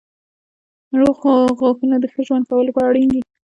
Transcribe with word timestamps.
روغ 0.99 1.19
غاښونه 1.59 1.95
د 1.99 2.05
ښه 2.13 2.21
ژوند 2.27 2.43
کولو 2.49 2.67
لپاره 2.69 2.87
اړین 2.91 3.09
دي. 3.15 3.21